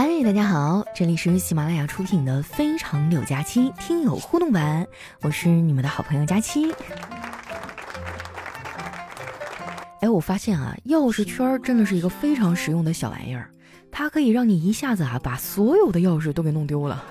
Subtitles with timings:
[0.00, 4.86] 嗨，大家好，这里是喜马拉雅出品的《非常六加七》听友互动版，
[5.22, 6.72] 我是你们的好朋友佳期。
[10.00, 13.50] 哎，我发现啊，钥匙圈真的是一个非常实用的小玩意儿，
[13.90, 17.02] 它可以让你一下子啊把所有的钥匙都给弄丢了。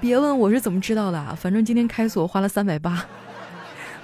[0.00, 3.06] 别问我是怎么知道的，反正今天开锁花了三百八。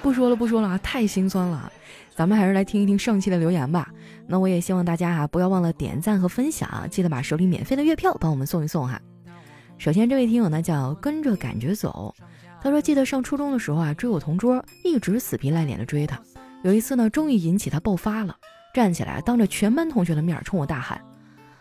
[0.08, 1.70] 不说了，不说了啊，太心酸了。
[2.16, 3.90] 咱们还是来听一听上期的留言吧。
[4.26, 8.98] 那我也希望大家啊，不要忘了点赞和分享，记得把手里免费的月票帮我们送一送哈。
[9.76, 12.14] 首先，这位听友呢叫跟着感觉走，
[12.62, 16.18] 他说记得上初中的时候啊，追我同桌，一直死皮赖脸的追他。
[16.62, 18.34] 有一次呢，终于引起他爆发了，
[18.72, 20.98] 站起来当着全班同学的面冲我大喊：“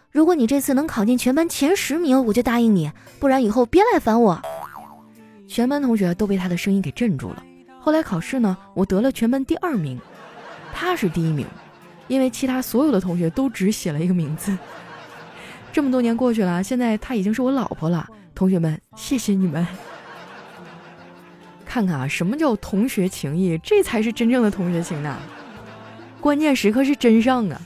[0.10, 4.42] 如果你这次能考进全班前十名，我就答应你；不然以后别来烦我。”
[5.50, 7.44] 全班同学都被他的声音给镇住了。
[7.88, 9.98] 后来考试呢，我得了全班第二名。
[10.74, 11.48] 他是第一名，
[12.10, 14.58] 因为其他所有的同学都只写了一个名字。
[15.72, 18.06] 这么多年过去了，现在他已经是我老婆了。
[18.36, 19.66] 同学们，谢谢你们！
[21.66, 23.58] 看看啊，什么叫同学情谊？
[23.60, 25.18] 这才是真正的同学情呢！
[26.20, 27.62] 关键时刻是真上啊！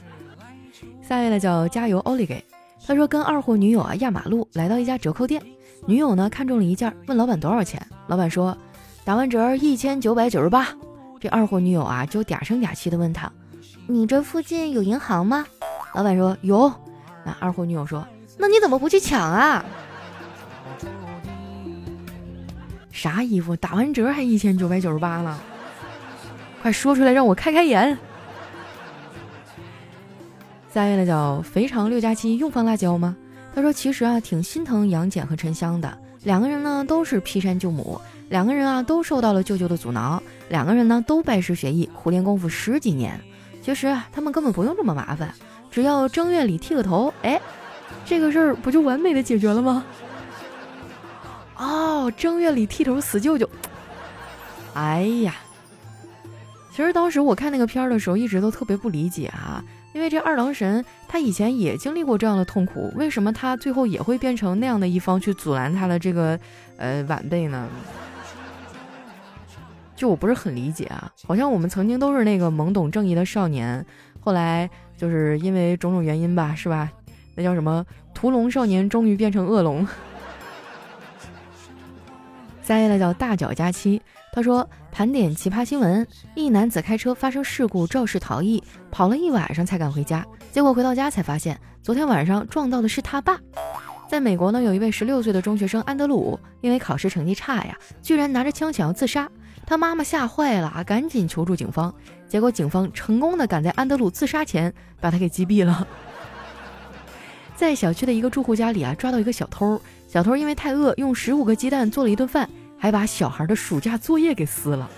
[1.01, 2.45] 下一位呢叫加油奥利给，
[2.85, 5.41] 他说跟二货女友啊压马路，来到一家折扣店，
[5.87, 8.55] 女友呢看中了一件，问老板多少钱，老板说
[9.03, 10.67] 打完折一千九百九十八。
[11.19, 13.31] 这二货女友啊，就嗲声嗲气的问他
[13.87, 15.45] ：“你这附近有银行吗？”
[15.93, 16.71] 老板说：“有。”
[17.25, 18.05] 那二货女友说
[18.37, 19.63] ：“那你怎么不去抢啊？”
[22.91, 25.39] 啥衣服打完折还一千九百九十八了？
[26.61, 27.97] 快说出来让我开开眼。
[30.71, 33.15] 下一位呢叫肥肠六加七，用放辣椒吗？
[33.53, 37.99] 他说：“其实啊，挺心疼杨戬和沉香的，两个人呢都是劈山救母。”
[38.31, 40.23] 两个人啊，都受到了舅舅的阻挠。
[40.47, 43.19] 两个人呢，都拜师学艺，苦练功夫十几年。
[43.61, 45.31] 其实他们根本不用这么麻烦，
[45.69, 47.39] 只要正月里剃个头，哎，
[48.05, 49.83] 这个事儿不就完美的解决了吗？
[51.57, 53.47] 哦，正月里剃头死舅舅。
[54.73, 55.35] 哎呀，
[56.71, 59.61] 其实当时我看那个片儿的时候，一直都特别不理解啊，
[59.93, 66.39] 因为这二郎神他以前也经历过这样的痛苦，为什么他最后也会变成那样的一方去阻拦他的这个
[66.77, 67.67] 呃晚辈呢？
[70.01, 73.85] 就我不是很理解啊，好像我们曾经都是那个懵懂正义的少年，
[74.19, 74.67] 后来
[74.97, 76.91] 就是因为种种原因吧，是吧？
[77.35, 79.87] 那叫什么屠龙少年，终于变成恶龙。
[82.63, 84.01] 下一位叫大脚佳期，
[84.33, 93.37] 他说盘点奇葩新闻：一男子开车发生事故肇事逃逸，跑了一晚上才敢回家，结果回到家才发现，昨天晚上撞到的是他爸。
[94.09, 99.29] 在美国呢，有一位十六岁的中学生安德鲁，因为考试成绩差呀，居然拿着枪想要自杀。
[99.65, 101.93] 他妈妈吓坏了啊，赶紧求助警方。
[102.27, 105.87] 结果警方成功的赶在安德鲁自杀前把他给击毙了。
[107.55, 109.81] 在小区的一个住户家里啊，抓到一个小偷。
[110.07, 114.89] 小偷因为太饿，用十五个鸡蛋做了一顿饭，还把小孩的暑假作业给撕了。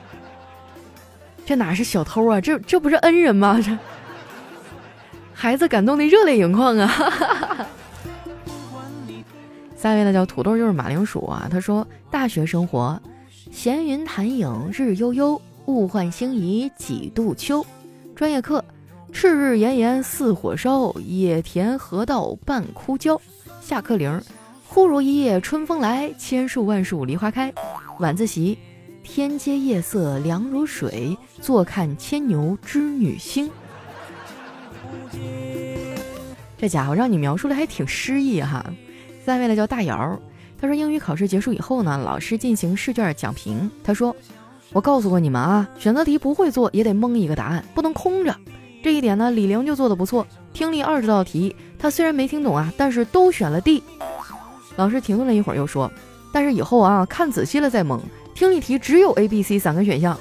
[1.44, 2.40] 这哪是小偷啊？
[2.40, 3.60] 这这不是恩人吗？
[3.64, 3.76] 这
[5.34, 7.66] 孩子感动的热泪盈眶啊！
[9.76, 11.48] 下一位呢叫土豆就是马铃薯啊。
[11.50, 13.00] 他说大学生活。
[13.50, 17.64] 闲云潭影日悠悠，物换星移几度秋。
[18.14, 18.64] 专业课：
[19.12, 23.20] 赤日炎炎似火烧，野田河道半枯焦。
[23.60, 24.20] 下课铃：
[24.66, 27.52] 忽如一夜春风来，千树万树梨花开。
[27.98, 28.56] 晚自习：
[29.02, 33.50] 天阶夜色凉如水，坐看牵牛织女星。
[36.56, 38.64] 这家伙让你描述的还挺诗意哈。
[39.24, 40.18] 三位呢叫大姚。
[40.60, 43.70] 他说：“英语考试结束以后呢，老师进行试卷讲评。
[43.82, 44.14] 他说，
[44.72, 48.36] 我告诉过你们啊，选择题不会做也得蒙一个答案，不能空着。
[48.82, 50.26] 这一点呢，李玲就做的不错。
[50.52, 53.82] 听力二十道题，他虽然没听懂啊，但是都选了 D。
[54.76, 55.90] 老师停顿了一会儿，又说，
[56.30, 57.98] 但是以后啊，看仔细了再蒙。
[58.34, 60.18] 听力题只有 A、B、C 三个选项。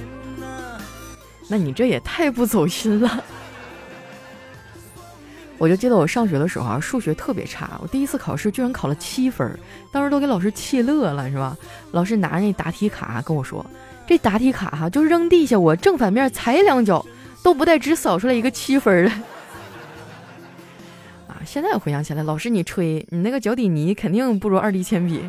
[1.48, 3.24] 那你这也太不走心了。”
[5.58, 7.78] 我就记得我上学的时候啊，数学特别差。
[7.82, 9.58] 我第一次考试居然考了七分，
[9.90, 11.56] 当时都给老师气乐了，是吧？
[11.92, 13.64] 老师拿着那答题卡跟我说
[14.06, 17.04] ：“这答题卡哈，就扔地下，我正反面踩两脚
[17.42, 19.10] 都不带只扫出来一个七分的。”
[21.26, 21.40] 啊！
[21.44, 25.22] 现在回想起来，老师你吹，你那个脚底泥肯定不如二 D 铅笔，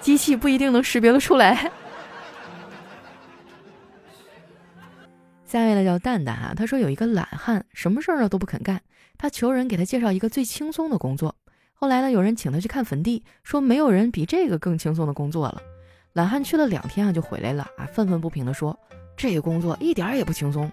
[0.00, 1.70] 机器不一定能识别得出来。
[5.44, 8.80] 下一位呢叫蛋蛋啊，他说有一个懒汉，什么事儿呢都不肯干。
[9.20, 11.36] 他求人给他介绍一个最轻松的工作。
[11.74, 15.60] 后来呢，有人请他去看坟地，说没有人比这个更轻松的工作了。
[16.14, 18.74] 懒汉去了两天啊，就回来了啊，愤愤不平地说
[19.18, 20.72] ：“这个工作一点也不轻松，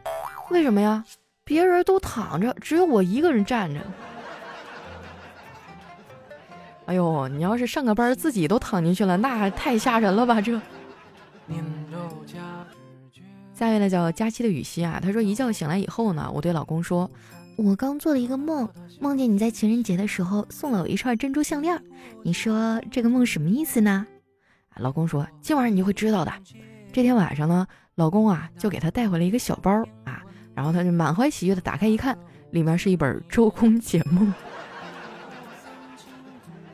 [0.49, 1.03] 为什么呀？
[1.43, 3.81] 别人都躺着，只有我一个人站着。
[6.87, 10.39] 哎呦，你要是上个班自己都躺进去了，那太吓人了吧？
[10.39, 10.57] 这。
[13.53, 17.09] 下面呢叫佳期的雨熙啊，她说一觉醒来以后呢，我对老公说，
[17.57, 18.69] 我刚做了一个梦，
[18.99, 21.81] 梦见你在情人节的时候送了我一串珍珠项链，
[22.23, 24.05] 你说这个梦什么意思呢？
[24.75, 26.31] 老公说今晚你就会知道的。
[26.93, 27.65] 这天晚上呢，
[27.95, 29.71] 老公啊就给她带回来一个小包
[30.03, 30.21] 啊，
[30.53, 32.15] 然后她就满怀喜悦的打开一看，
[32.51, 34.27] 里面是一本《周公解梦》。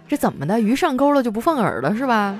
[0.05, 0.59] 这怎么的？
[0.59, 2.37] 鱼上钩了就不放饵了是吧？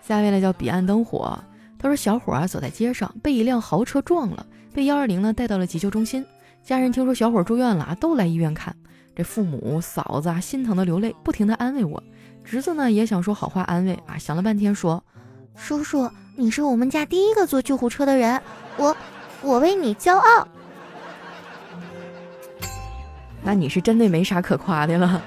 [0.00, 1.36] 下面呢叫彼岸灯火，
[1.80, 6.24] 他说小伙啊走在街上被一辆豪车撞了，被幺二零呢带到了急救中心。
[6.62, 8.74] 家人听说小伙住院了啊，都来医院看。
[9.14, 12.02] 这父母嫂子啊心疼的流泪，不停的安慰我。
[12.44, 15.02] 侄子呢也想说好话安慰啊，想了半天说
[15.54, 18.40] ：“叔叔，你是我们家第一个坐救护车的人，
[18.78, 18.96] 我
[19.42, 20.48] 我为你骄傲。”
[23.44, 25.20] 那你是真的没啥可夸的了。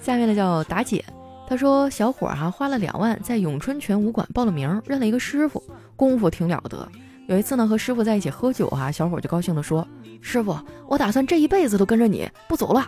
[0.00, 1.04] 下面呢叫达姐。
[1.48, 5.62] 她说：“小伙儿哈花了两万在咏春拳武馆报了名，认了一个师傅，
[5.94, 6.88] 功夫挺了得。
[7.26, 9.86] 有一次呢，和师傅在一起喝酒啊，小伙就高兴地说
[10.22, 10.56] ：‘师傅，
[10.86, 12.86] 我打算这一辈子都跟着你不走了。’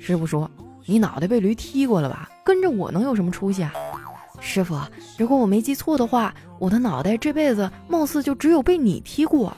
[0.00, 0.50] 师傅说
[0.86, 2.30] ：‘你脑袋被驴踢过了吧？
[2.42, 3.72] 跟着我能有什么出息啊？’
[4.40, 4.78] 师傅，
[5.18, 9.54] 如果我没记错的话，我的脑袋这辈子貌似就只有被你踢过。”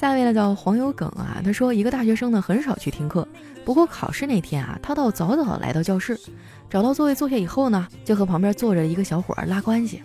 [0.00, 3.28] 下一位呢叫黄有梗啊，他说一个大学生呢很少去听课，
[3.66, 6.18] 不过考试那天啊，他倒早早来到教室，
[6.70, 10.02] 找到座位坐下以后呢，就和旁边坐着一个小伙拉关系，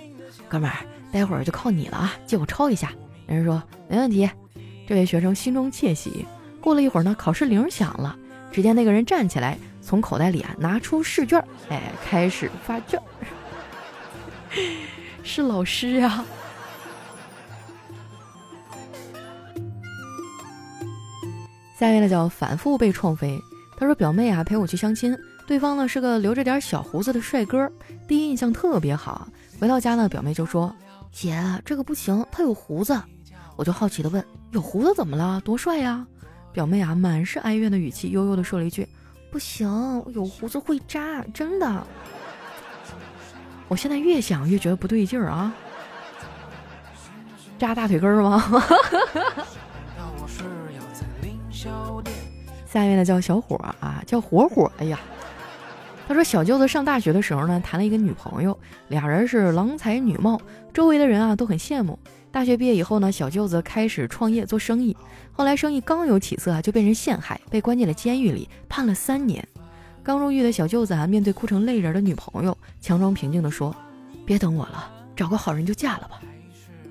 [0.50, 0.76] 哥们儿，
[1.14, 2.92] 待会儿就靠你了啊，借我抄一下。
[3.26, 4.30] 人说没问题，
[4.86, 6.26] 这位学生心中窃喜。
[6.60, 8.14] 过了一会儿呢，考试铃响了，
[8.52, 13.02] 只见那个人站起来，从口袋里啊拿出试卷，哎，开始发卷，
[15.24, 16.26] 是老师呀。
[21.78, 23.40] 下一位呢叫反复被创飞，
[23.78, 27.70] 他说表妹啊陪我去相亲，对方呢是个留着点小胡子的帅哥，
[28.08, 29.28] 第一印象特别好。
[29.60, 30.74] 回到家呢，表妹就说
[31.12, 32.98] ：“姐，这个不行，他有胡子。”
[33.58, 35.42] 我就好奇的问：“有胡子怎么了？
[35.42, 36.06] 多帅呀！”
[36.54, 38.88] 表妹啊满是哀怨的语气，悠悠的说了一句
[39.30, 39.68] ：“不行，
[40.14, 41.86] 有胡子会扎，真的。”
[43.68, 45.54] 我现在越想越觉得不对劲儿啊，
[47.58, 48.64] 扎大腿根儿吗？
[52.66, 54.70] 下面呢叫小伙啊，叫火火。
[54.78, 55.00] 哎呀，
[56.08, 58.58] 他说小舅子上大学的时候呢，谈了一个女朋友，
[58.90, 60.40] 俩人是郎才女貌，
[60.74, 61.98] 周围的人啊都很羡慕。
[62.32, 64.98] 大学毕业以后呢，小舅子开始创业做生意，
[65.32, 69.48] 后来生意刚有起色啊，就被人陷害，被关进了监狱里，判了三年。
[70.04, 73.74] 刚入狱的小舅子啊，面对哭成泪人的女朋友，强装平静地说
[74.26, 76.20] ：“别等我了，找个好人就嫁了吧。”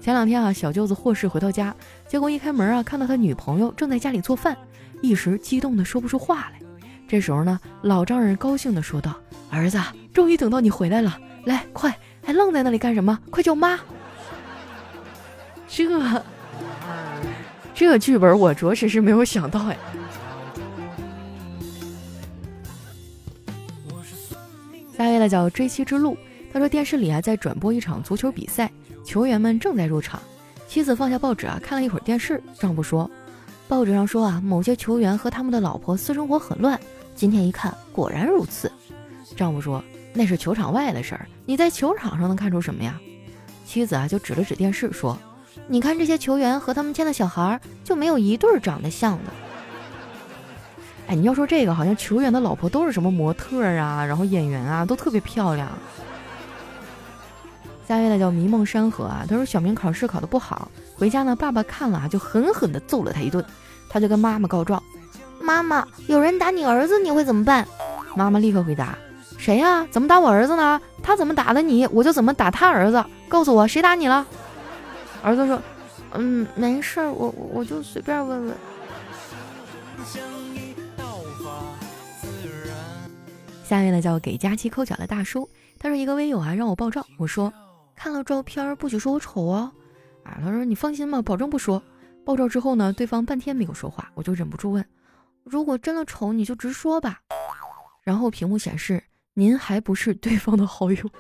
[0.05, 1.75] 前两天啊，小舅子获释回到家，
[2.07, 4.55] 结果一开门啊，看到他女朋友正在家里做饭。
[5.01, 6.61] 一时激动的说不出话来，
[7.09, 9.17] 这时候呢，老丈人高兴的说道
[9.49, 9.81] ：“儿子，
[10.13, 13.19] 终于等到你回来了，来，快，还愣在那里干什么？
[13.31, 13.81] 快叫妈！”
[15.73, 15.89] 这
[17.75, 19.79] 这剧本我着实是没有想到哎。
[24.99, 26.15] 下一位呢叫追妻之路，
[26.53, 28.71] 他说电视里啊在转播一场足球比赛，
[29.05, 30.21] 球员们正在入场，
[30.67, 33.09] 妻子放下报纸啊看了一会儿电视，丈夫说。
[33.67, 36.79] 报纸上说啊，某些球员和他们的老婆私生活很乱。
[37.15, 38.71] 今天一看，果然如此。
[39.37, 43.01] 丈夫说：“那是球场外的事儿，你在球场上能看出什么呀？”
[43.65, 45.19] 妻子啊，就指了指电视说
[45.67, 49.33] ：“你看这些球员和他们家的小孩，就没有一对长得像的。”
[51.09, 55.69] 哎，你要说这个，好像球员的老婆都是什么模特啊，然后演员啊，都特别漂亮。
[57.87, 60.71] 下一位呢叫迷梦山河啊，他说小明考试考得不好。
[60.97, 63.45] 回家呢，爸爸看了啊，就狠狠地揍了他一顿。
[63.89, 64.83] 他就跟妈妈告状
[65.41, 67.67] ：“妈妈，有人打你儿子，你会怎么办？”
[68.17, 68.97] 妈妈立刻回答
[69.39, 69.87] ：“谁呀？
[69.91, 70.81] 怎么打我儿子呢？
[71.03, 73.05] 他怎么打的你，我就怎么打他儿子。
[73.29, 74.27] 告诉我谁打你了？”
[75.23, 75.61] 儿子说
[76.15, 78.55] ：“嗯，没事儿，我我就随便问问。”
[83.65, 85.49] 下面呢叫给佳期抠脚的大叔，
[85.79, 87.53] 他说一个微友啊让我爆照，我说
[87.95, 89.73] 看了照片不许说我丑哦。
[90.25, 91.83] 啊，他说你放心吧，保证不说。
[92.25, 94.85] 爆照之后呢，对方半天没有说话，我就忍不住问：
[95.43, 97.21] 如果真的丑，你就直说吧。
[98.03, 99.03] 然后屏幕显示
[99.35, 100.97] 您还不是对方的好友。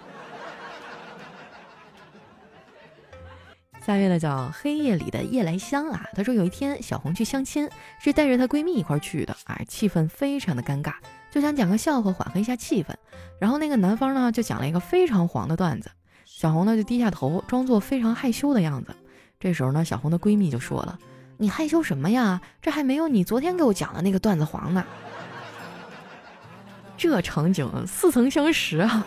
[3.84, 7.68] 下面呢叫黑夜里的夜来香啊，他说有一天小红去相亲，
[8.00, 10.94] 是带着她闺蜜一块去的啊，气氛非常的尴尬，
[11.30, 12.94] 就想讲个笑话缓和一下气氛。
[13.38, 15.90] 然后那个男方呢就讲了一个非常黄的段子。
[16.36, 18.92] 小红呢就低下头，装作非常害羞的样子。
[19.38, 20.98] 这时候呢，小红的闺蜜就说了
[21.38, 22.40] ：“你害羞什么呀？
[22.60, 24.84] 这还没有你昨天给我讲的那个段子黄呢。”
[26.98, 29.06] 这场景似曾相识啊！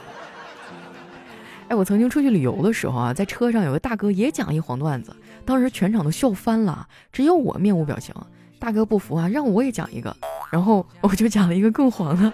[1.67, 8.15] 哎，我曾经出去旅游的时候啊，在车上有个大哥也讲一黄段子，当时全场都笑翻了，只有我面无表情。
[8.57, 10.15] 大哥不服啊，让我也讲一个，
[10.49, 12.31] 然后我就讲了一个更黄的。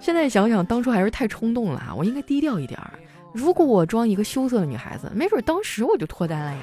[0.00, 1.94] 现在想想，当初还是太冲动了啊！
[1.94, 2.98] 我应该低调一点儿。
[3.32, 6.62] 如果我装一个羞涩的女孩子，没准当时我就脱单了呀。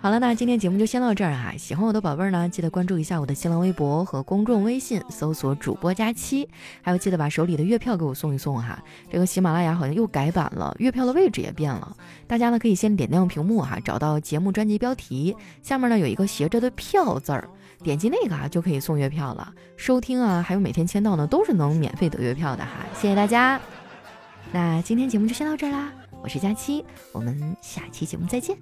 [0.00, 1.52] 好了，那今天节目就先到这儿哈。
[1.58, 6.48] 喜欢我的宝贝儿呢，记得关注一下我的新浪微博和公众微信，搜索主播佳期。
[6.82, 8.80] 还有记得把手里的月票给我送一送哈。
[9.10, 11.96] 这个喜马拉雅好像又改版了，月票的位置也变了。
[12.28, 17.48] 大家呢可以先点亮屏幕哈，找到节目专辑标题，下面呢有一个斜着的票字儿，
[17.82, 19.52] 点击那个啊就可以送月票了。
[19.76, 22.86] 收听啊，还有每天签到呢，都是能免费得月票的哈。
[22.94, 23.60] 谢谢大家。
[24.52, 28.56] 那今天节目就先到这儿啦，我是佳期，我们下期节目再见。